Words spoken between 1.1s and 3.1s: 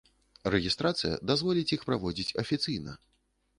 дазволіць іх праводзіць афіцыйна.